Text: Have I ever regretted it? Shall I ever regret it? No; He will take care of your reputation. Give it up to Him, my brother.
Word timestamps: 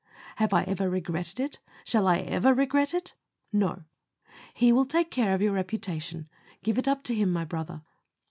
Have 0.37 0.51
I 0.51 0.63
ever 0.63 0.89
regretted 0.89 1.39
it? 1.39 1.59
Shall 1.83 2.07
I 2.07 2.21
ever 2.21 2.55
regret 2.55 2.95
it? 2.95 3.13
No; 3.53 3.83
He 4.55 4.71
will 4.73 4.85
take 4.85 5.11
care 5.11 5.35
of 5.35 5.43
your 5.43 5.51
reputation. 5.53 6.27
Give 6.63 6.79
it 6.79 6.87
up 6.87 7.03
to 7.03 7.13
Him, 7.13 7.31
my 7.31 7.45
brother. 7.45 7.83